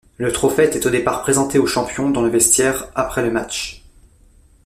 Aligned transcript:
Le 0.17 0.31
trophée 0.31 0.65
était 0.65 0.87
au 0.87 0.89
départ 0.89 1.21
présenté 1.21 1.59
aux 1.59 1.67
champions 1.67 2.09
dans 2.09 2.23
le 2.23 2.29
vestiaire 2.31 2.87
après 2.95 3.21
le 3.21 3.29
match. 3.29 3.83